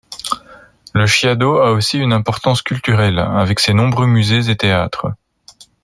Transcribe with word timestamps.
Le 0.95 1.05
Chiado 1.05 1.59
a 1.59 1.69
aussi 1.73 1.99
une 1.99 2.11
importance 2.11 2.63
culturelle, 2.63 3.19
avec 3.19 3.59
ses 3.59 3.75
nombreux 3.75 4.07
musées 4.07 4.49
et 4.49 4.57
théâtres. 4.57 5.13